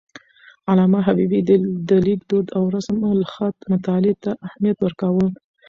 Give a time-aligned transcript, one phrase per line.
[0.69, 1.39] علامه حبيبي
[1.89, 5.25] د لیک دود او رسم الخط مطالعې ته اهمیت ورکاوه.